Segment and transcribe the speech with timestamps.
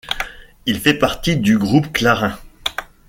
[0.65, 2.35] Il fait partie du groupe Clarín.